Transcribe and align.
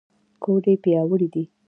ګوډې 0.43 0.73
پیاوړې 0.83 1.27
دي. 1.33 1.43